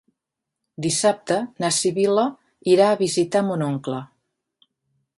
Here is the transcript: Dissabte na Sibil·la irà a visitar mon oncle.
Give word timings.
Dissabte 0.85 1.37
na 1.65 1.71
Sibil·la 1.81 2.25
irà 2.77 2.91
a 2.95 2.99
visitar 3.05 3.47
mon 3.51 3.69
oncle. 3.71 4.05